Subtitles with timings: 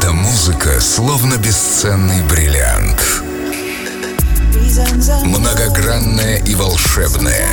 [0.00, 3.22] Эта музыка словно бесценный бриллиант.
[5.26, 7.46] Многогранная и волшебная.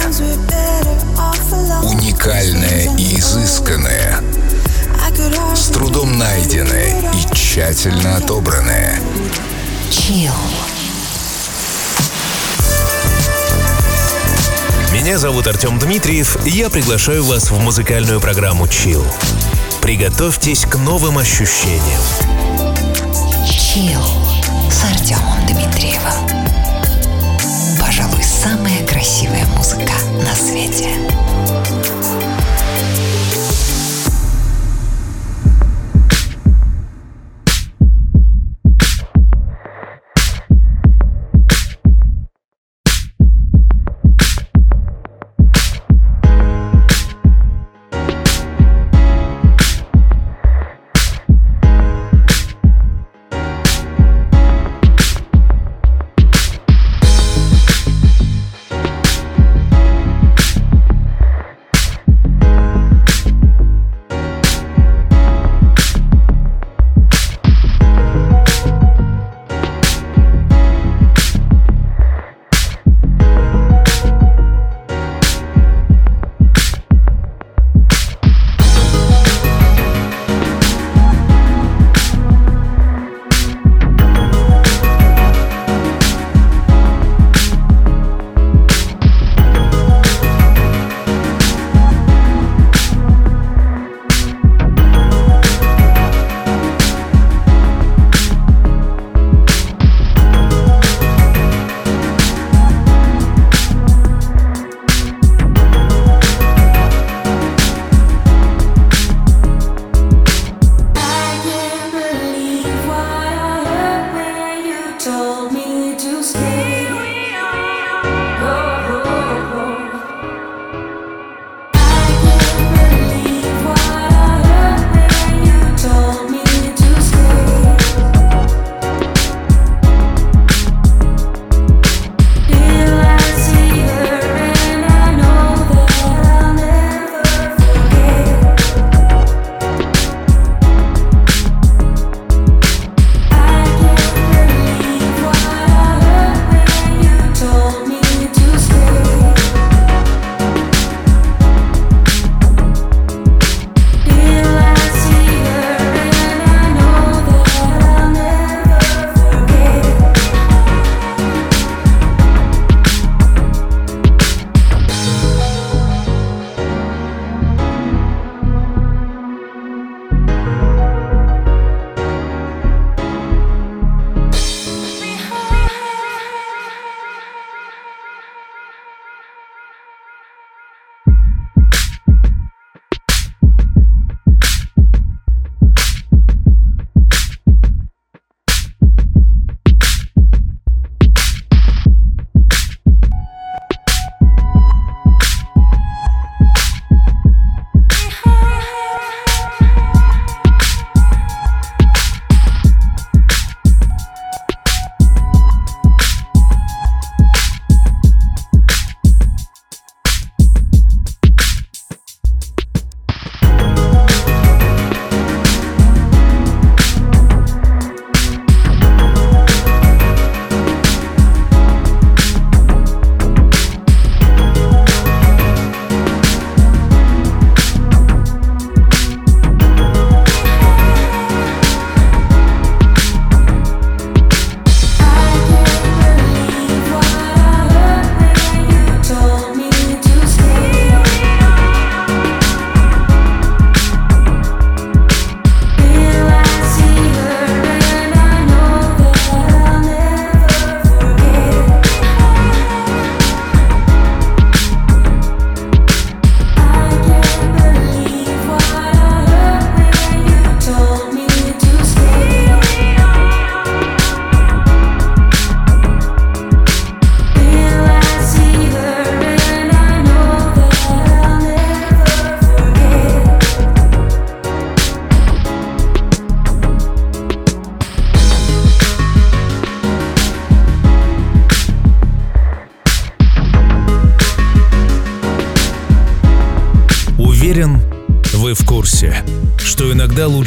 [1.83, 4.21] Уникальная и изысканная.
[5.53, 8.97] С трудом найденная и тщательно отобранная.
[9.91, 10.31] Chill.
[14.93, 19.05] Меня зовут Артем Дмитриев, и я приглашаю вас в музыкальную программу Chill.
[19.87, 22.01] Приготовьтесь к новым ощущениям.
[23.45, 24.03] Chill
[24.69, 26.11] с Артемом Дмитриевым.
[27.79, 29.93] Пожалуй, самая красивая музыка
[30.25, 30.89] на свете.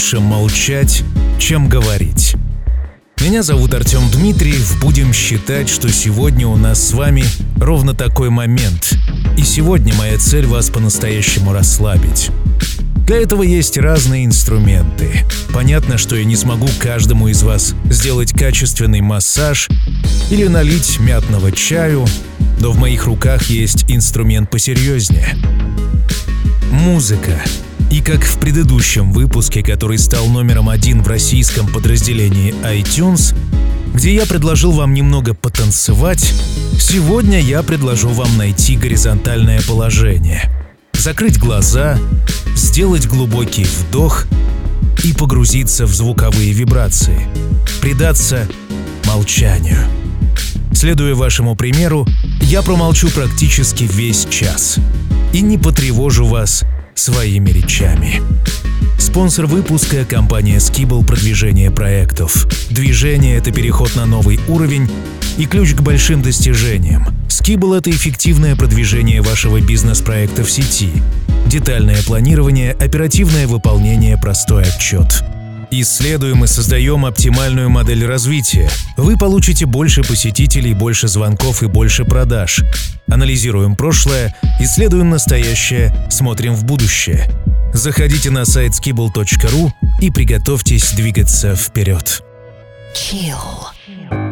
[0.01, 1.05] Лучше молчать,
[1.39, 2.35] чем говорить.
[3.21, 4.81] Меня зовут Артем Дмитриев.
[4.81, 7.23] Будем считать, что сегодня у нас с вами
[7.59, 8.95] ровно такой момент.
[9.37, 12.31] И сегодня моя цель вас по-настоящему расслабить.
[13.07, 15.27] Для этого есть разные инструменты.
[15.53, 19.69] Понятно, что я не смогу каждому из вас сделать качественный массаж
[20.31, 22.07] или налить мятного чаю,
[22.59, 25.37] но в моих руках есть инструмент посерьезнее.
[26.71, 27.39] Музыка.
[27.91, 33.35] И как в предыдущем выпуске, который стал номером один в российском подразделении iTunes,
[33.93, 36.33] где я предложил вам немного потанцевать,
[36.79, 40.49] сегодня я предложу вам найти горизонтальное положение.
[40.93, 41.99] Закрыть глаза,
[42.55, 44.27] сделать глубокий вдох
[45.03, 47.27] и погрузиться в звуковые вибрации.
[47.81, 48.47] Предаться
[49.05, 49.79] молчанию.
[50.73, 52.07] Следуя вашему примеру,
[52.43, 54.77] я промолчу практически весь час
[55.33, 56.65] и не потревожу вас
[57.01, 58.23] своими речами.
[58.99, 62.47] Спонсор выпуска– компания Skibble продвижение проектов.
[62.71, 64.89] Движение– это переход на новый уровень
[65.39, 67.09] и ключ к большим достижениям.
[67.29, 70.93] Skibble– это эффективное продвижение вашего бизнес-проекта в сети.
[71.47, 75.25] Детальное планирование, оперативное выполнение, простой отчет.
[75.73, 78.69] Исследуем и создаем оптимальную модель развития.
[78.97, 82.65] Вы получите больше посетителей, больше звонков и больше продаж.
[83.09, 87.31] Анализируем прошлое, исследуем настоящее, смотрим в будущее.
[87.73, 89.71] Заходите на сайт skibble.ru
[90.01, 92.23] и приготовьтесь двигаться вперед.
[92.93, 94.30] Chill.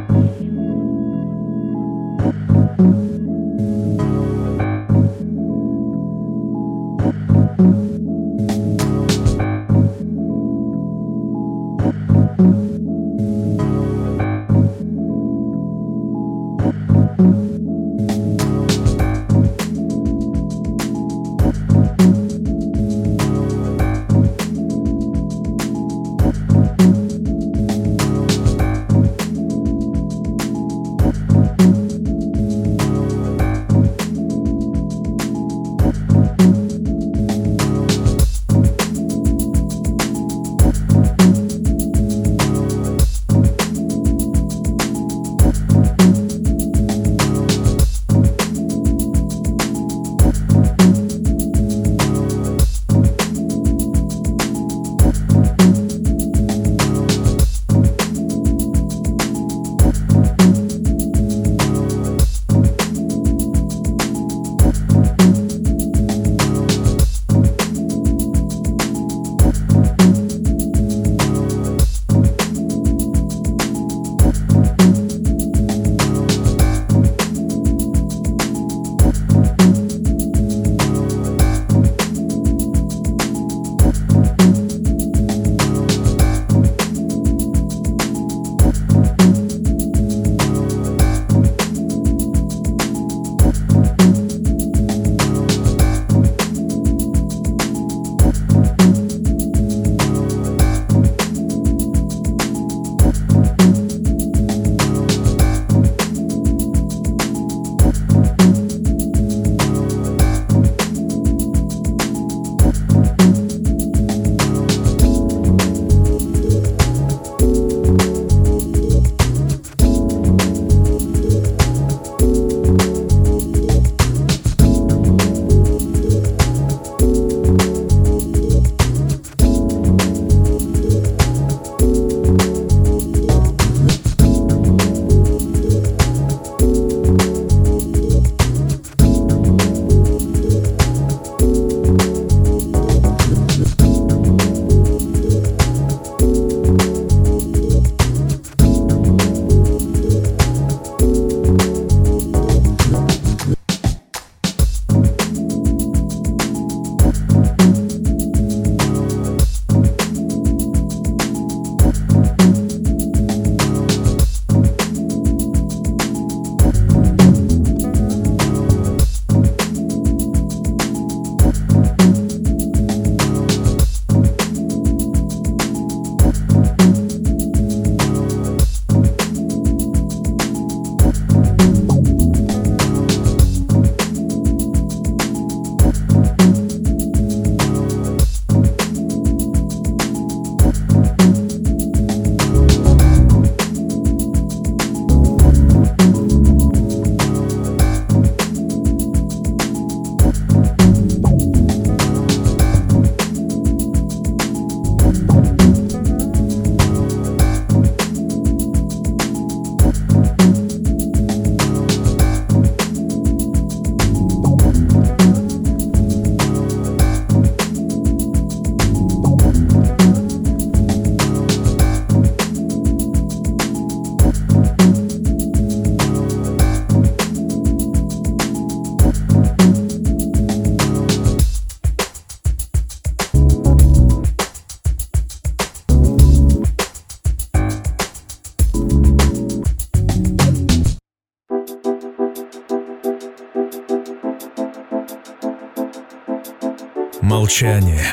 [247.48, 248.12] Молчание.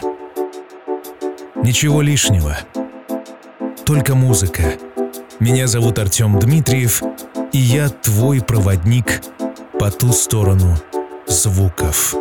[1.55, 2.57] Ничего лишнего.
[3.83, 4.75] Только музыка.
[5.41, 7.03] Меня зовут Артем Дмитриев,
[7.51, 9.21] и я твой проводник
[9.77, 10.77] по ту сторону
[11.27, 12.15] звуков.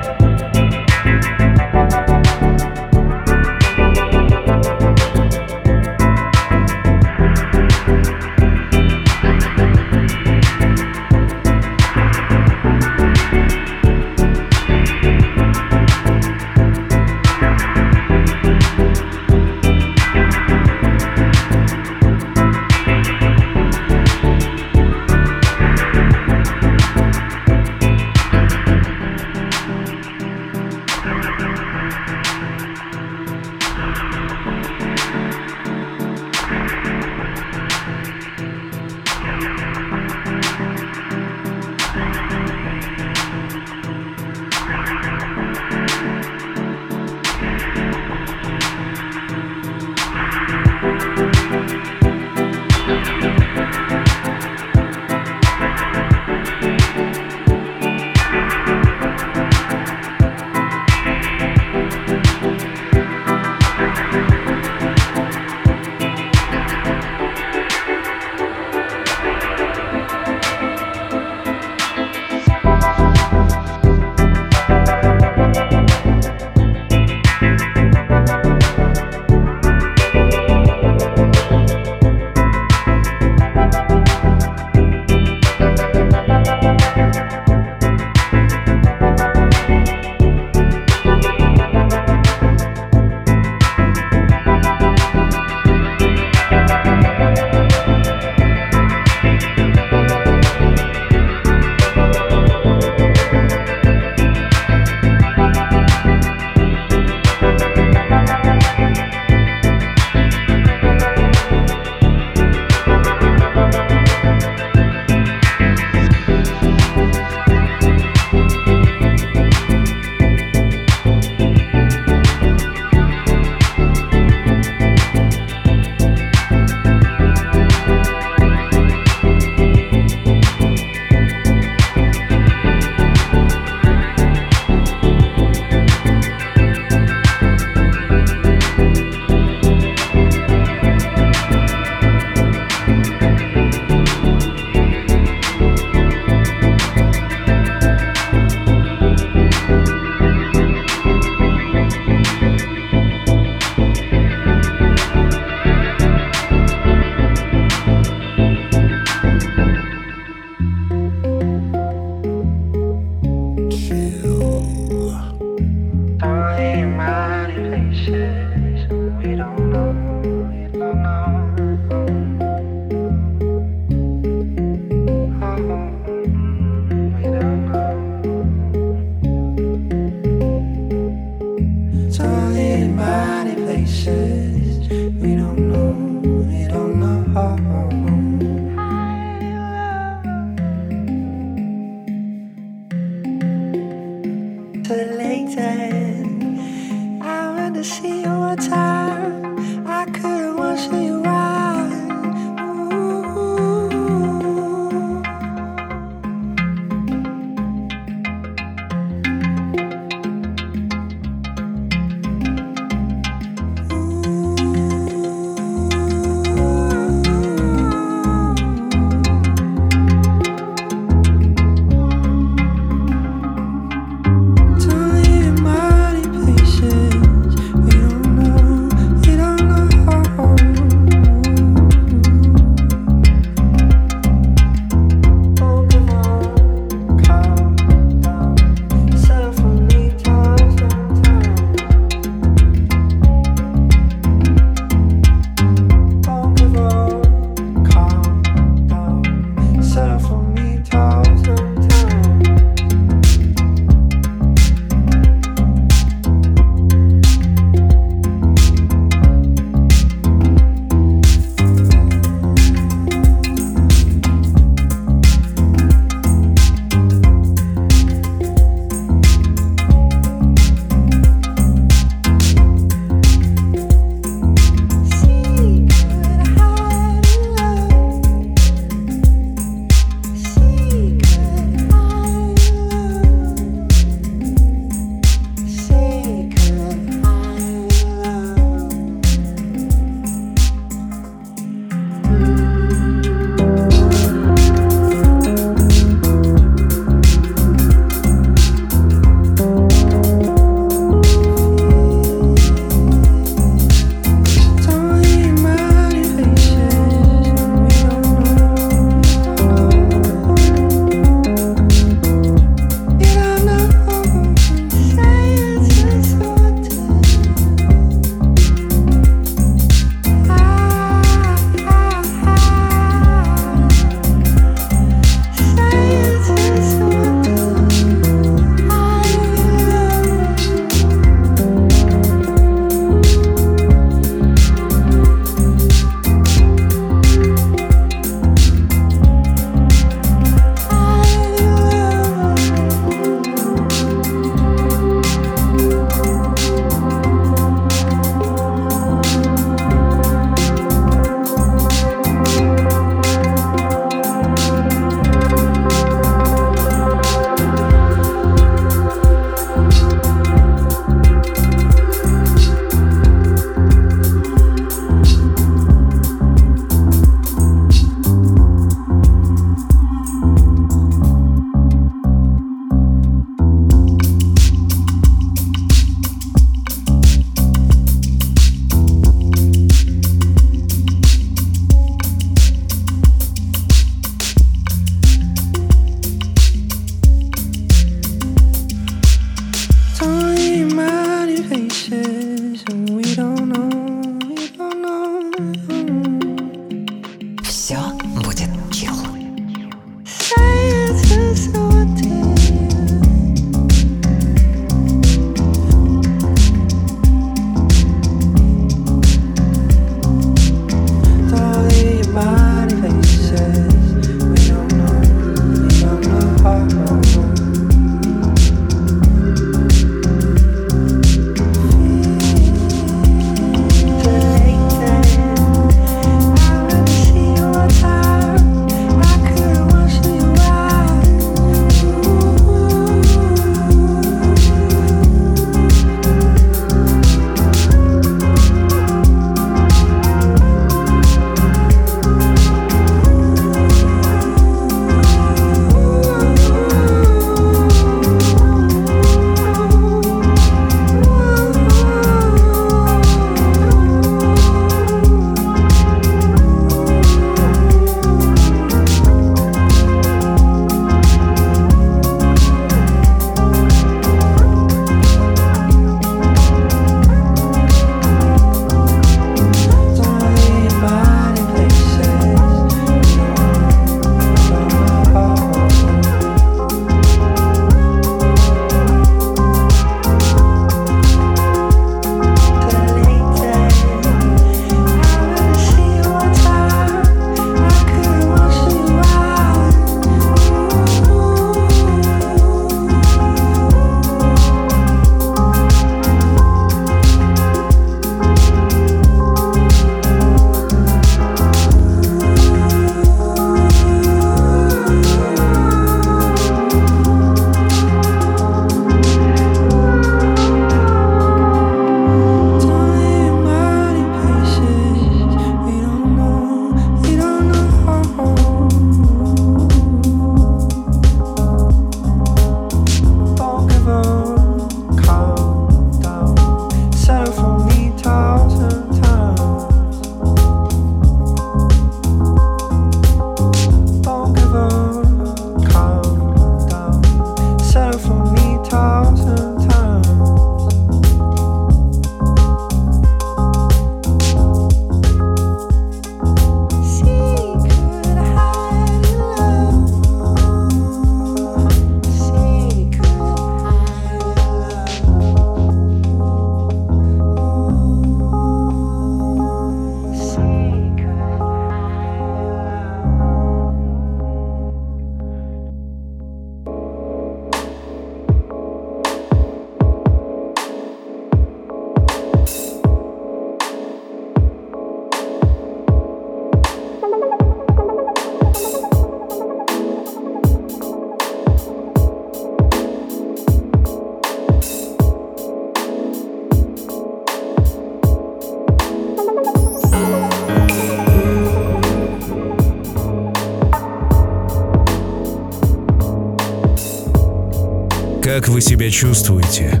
[598.54, 600.00] Как вы себя чувствуете?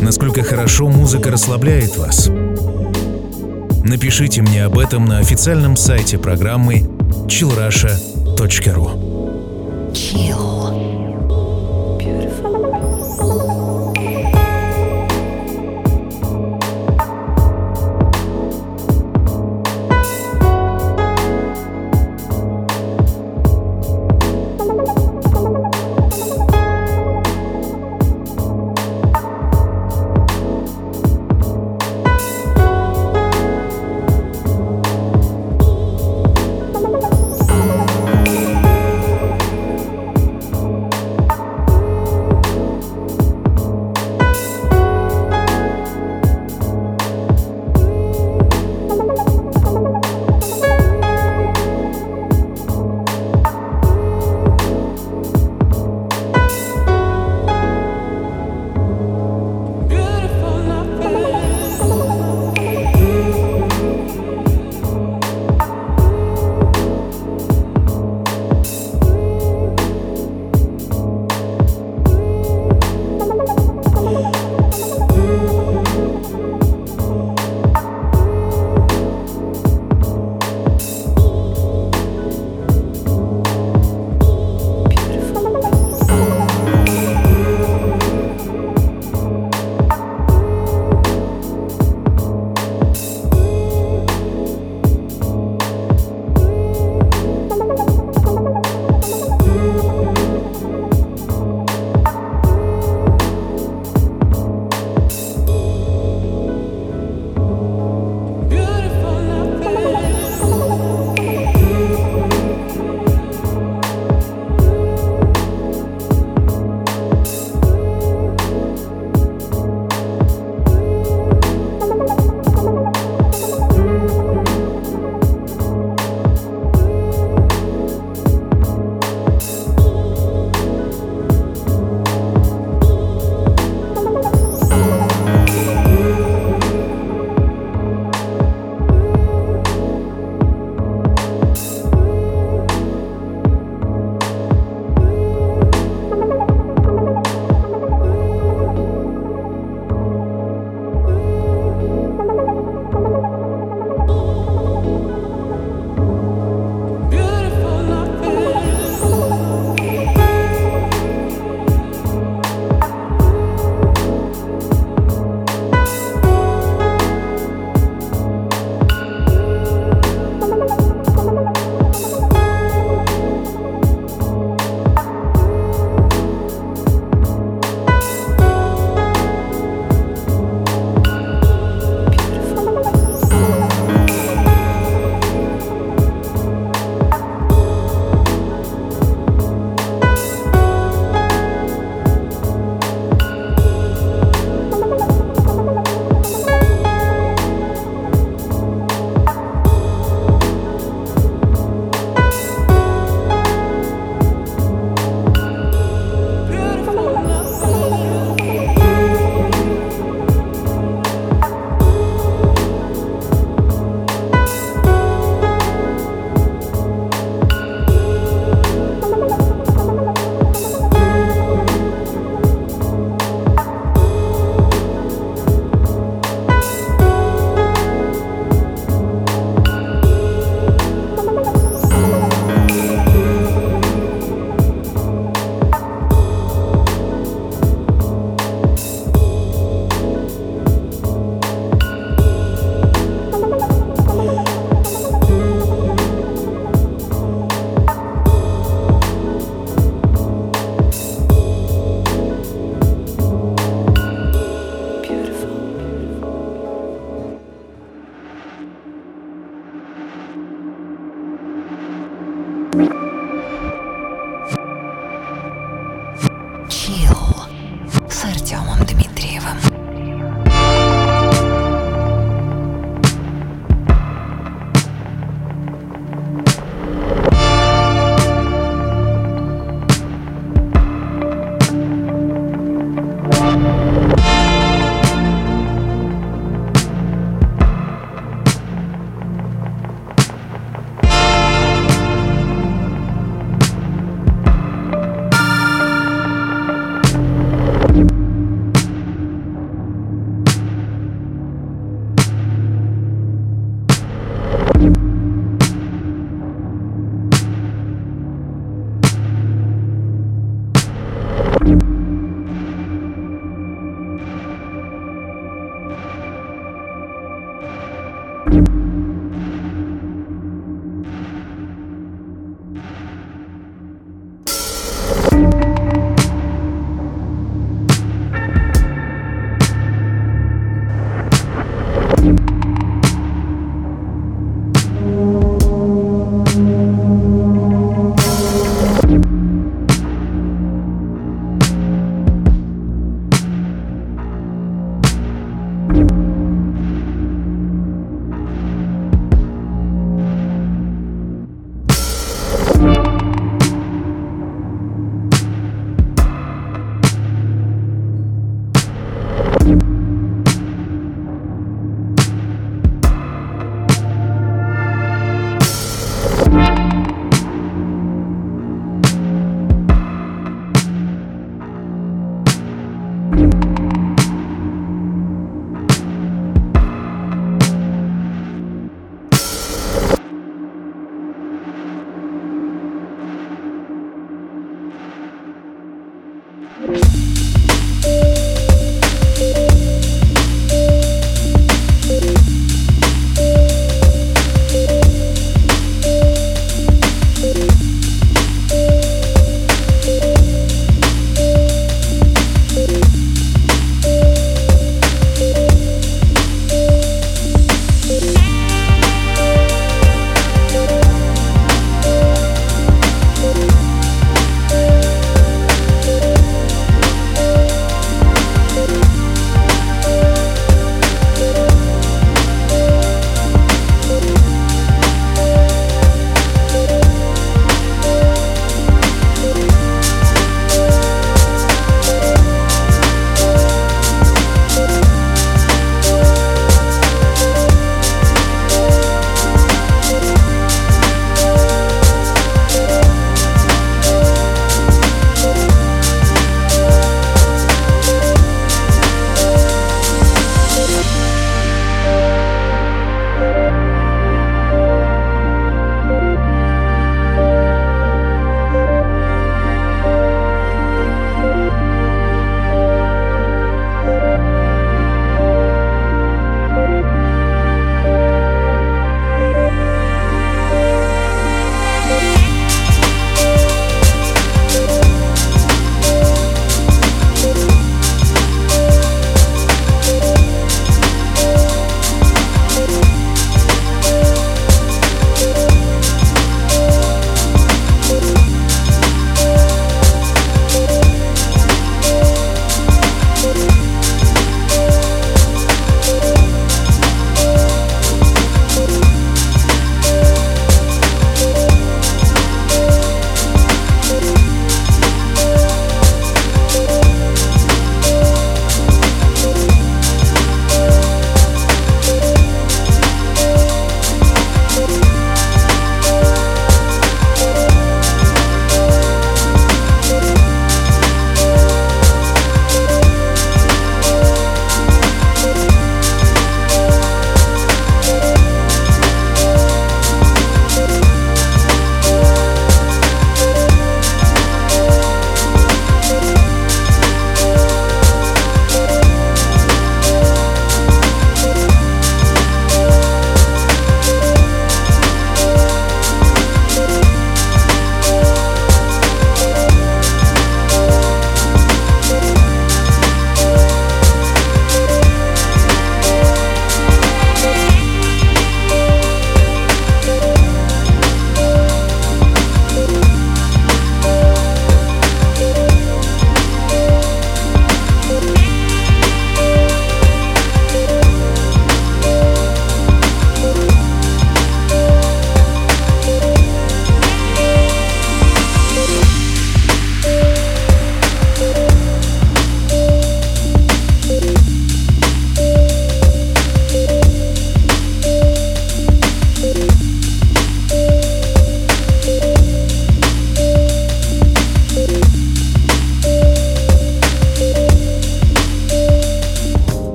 [0.00, 2.28] Насколько хорошо музыка расслабляет вас?
[3.84, 6.80] Напишите мне об этом на официальном сайте программы
[7.28, 10.49] chillrusha.ru Chill.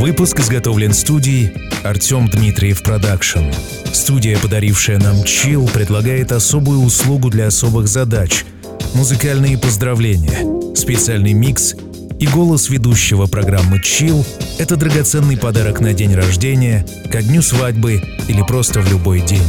[0.00, 1.52] Выпуск изготовлен студией
[1.84, 3.50] Артем Дмитриев Продакшн.
[3.92, 8.46] Студия, подарившая нам Chill, предлагает особую услугу для особых задач–
[8.94, 11.74] музыкальные поздравления, специальный микс
[12.18, 14.24] и голос ведущего программы «Chill»—
[14.58, 19.44] это драгоценный подарок на день рождения, ко дню свадьбы или просто в любой день.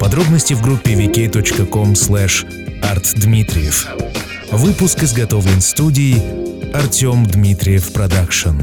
[0.00, 2.44] Подробности в группе vk.com slash
[2.82, 3.86] artdmitriev.
[4.50, 6.20] Выпуск изготовлен студией
[6.74, 8.62] Артем Дмитриев Продакшн.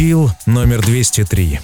[0.00, 1.60] Чил номер 203,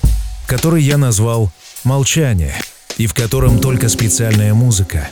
[0.46, 1.50] который я назвал
[1.84, 2.54] «Молчание»,
[2.98, 5.08] и в котором только специальная музыка.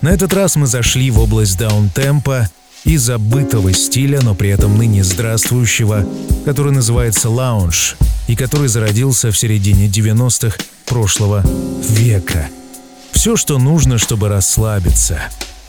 [0.00, 2.48] На этот раз мы зашли в область даунтемпа
[2.84, 6.08] и забытого стиля, но при этом ныне здравствующего,
[6.44, 7.96] который называется лаунж,
[8.28, 10.56] и который зародился в середине 90-х
[10.86, 11.44] прошлого
[11.88, 12.48] века.
[13.10, 15.20] Все, что нужно, чтобы расслабиться.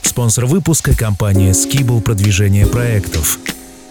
[0.02, 3.40] Спонсор выпуска– компания Skibble продвижение проектов.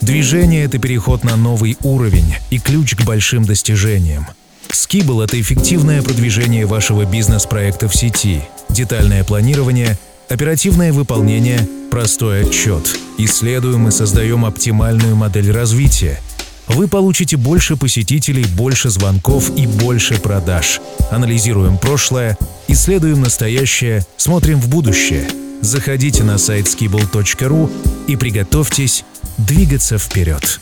[0.03, 4.27] Движение– это переход на новый уровень и ключ к большим достижениям.
[4.69, 9.97] Skibble– это эффективное продвижение вашего бизнес-проекта в сети, детальное планирование,
[10.27, 12.83] оперативное выполнение, простой отчет.
[13.17, 16.19] Исследуем и создаем оптимальную модель развития.
[16.67, 20.81] Вы получите больше посетителей, больше звонков и больше продаж.
[21.11, 22.37] Анализируем прошлое,
[22.67, 25.29] исследуем настоящее, смотрим в будущее.
[25.61, 27.71] Заходите на сайт skibble.ru
[28.07, 29.05] и приготовьтесь
[29.37, 30.59] двигаться вперед.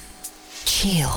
[0.66, 1.08] Chill.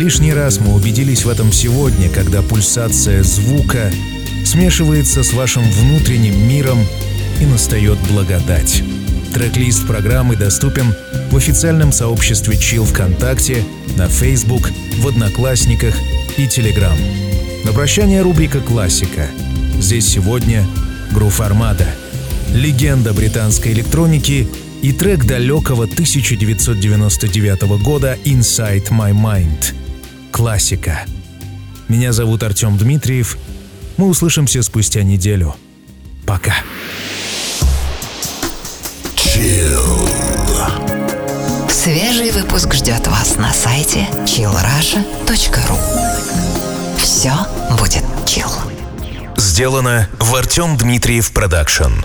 [0.00, 3.92] Лишний раз мы убедились в этом сегодня, когда пульсация звука
[4.46, 6.78] смешивается с вашим внутренним миром
[7.38, 8.82] и настает благодать.
[9.34, 10.94] Трек-лист программы доступен
[11.30, 13.62] в официальном сообществе Chill ВКонтакте,
[13.98, 14.70] на Facebook,
[15.00, 15.94] в Одноклассниках
[16.38, 16.96] и Telegram.
[17.66, 19.28] На прощание рубрика «Классика».
[19.78, 20.66] Здесь сегодня
[21.12, 21.86] Грув Армада,
[22.54, 24.48] легенда британской электроники
[24.80, 29.74] и трек далекого 1999 года «Inside My Mind».
[30.30, 31.00] Классика.
[31.88, 33.36] Меня зовут Артем Дмитриев.
[33.96, 35.54] Мы услышимся спустя неделю.
[36.26, 36.54] Пока.
[41.68, 45.78] Свежий выпуск ждет вас на сайте chillrussia.ru
[46.98, 47.32] Все
[47.78, 48.50] будет chill.
[49.36, 52.04] Сделано в Артем Дмитриев Продакшн.